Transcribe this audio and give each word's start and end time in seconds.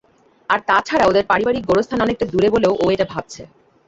আর 0.49 0.59
তা 0.67 0.77
ছাড়া 0.87 1.05
ওদের 1.07 1.25
পরিবারিক 1.31 1.63
গোরস্থান 1.65 1.99
অনেকটা 2.01 2.25
দূরে 2.31 2.47
বলেও 2.55 2.73
ও 2.75 2.85
এটা 2.93 3.05
ভাবছে। 3.13 3.41